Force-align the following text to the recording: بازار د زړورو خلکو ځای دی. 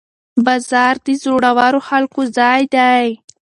بازار 0.45 0.95
د 1.05 1.07
زړورو 1.21 1.79
خلکو 1.87 2.21
ځای 2.37 2.61
دی. 2.75 3.07